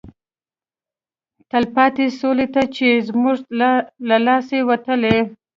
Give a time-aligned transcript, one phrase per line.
[1.49, 3.37] تلپاتې سولې ته چې زموږ
[4.09, 5.17] له لاسه وتلی